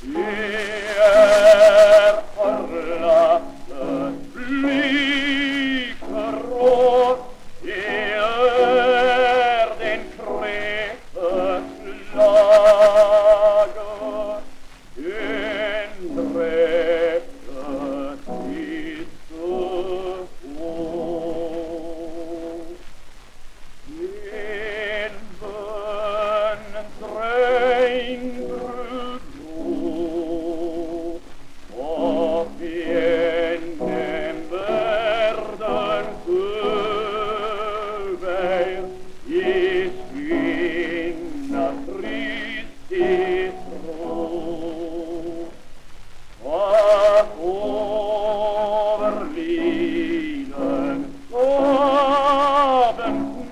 [0.00, 0.57] Good.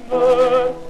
[0.09, 0.86] Oh.